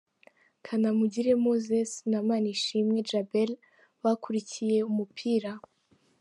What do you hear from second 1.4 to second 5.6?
Moses na Manishimwe Djabel bakurikiye umupira.